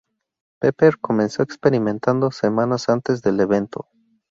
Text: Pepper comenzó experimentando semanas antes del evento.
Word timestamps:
Pepper 0.59 0.97
comenzó 0.97 1.43
experimentando 1.43 2.31
semanas 2.31 2.89
antes 2.89 3.21
del 3.21 3.39
evento. 3.39 3.87